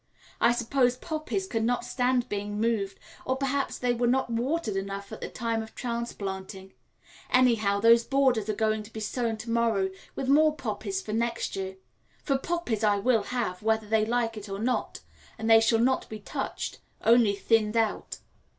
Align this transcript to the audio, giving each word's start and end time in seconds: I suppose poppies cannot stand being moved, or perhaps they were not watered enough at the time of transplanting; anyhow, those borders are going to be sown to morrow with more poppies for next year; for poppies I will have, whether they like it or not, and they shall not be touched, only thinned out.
I 0.39 0.51
suppose 0.51 0.97
poppies 0.97 1.45
cannot 1.45 1.85
stand 1.85 2.27
being 2.27 2.59
moved, 2.59 2.99
or 3.23 3.35
perhaps 3.35 3.77
they 3.77 3.93
were 3.93 4.07
not 4.07 4.31
watered 4.31 4.75
enough 4.75 5.11
at 5.11 5.21
the 5.21 5.29
time 5.29 5.61
of 5.61 5.75
transplanting; 5.75 6.73
anyhow, 7.29 7.79
those 7.79 8.03
borders 8.03 8.49
are 8.49 8.55
going 8.55 8.81
to 8.81 8.91
be 8.91 8.99
sown 8.99 9.37
to 9.37 9.51
morrow 9.51 9.91
with 10.15 10.27
more 10.27 10.55
poppies 10.55 11.03
for 11.03 11.13
next 11.13 11.55
year; 11.55 11.77
for 12.23 12.39
poppies 12.39 12.83
I 12.83 12.97
will 12.97 13.21
have, 13.25 13.61
whether 13.61 13.87
they 13.87 14.03
like 14.03 14.35
it 14.37 14.49
or 14.49 14.57
not, 14.57 15.01
and 15.37 15.47
they 15.47 15.61
shall 15.61 15.77
not 15.77 16.09
be 16.09 16.17
touched, 16.19 16.79
only 17.01 17.35
thinned 17.35 17.77
out. 17.77 18.21